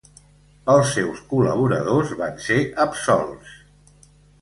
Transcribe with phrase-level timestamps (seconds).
[0.75, 3.57] Els seus col·laboradors van ser absolts.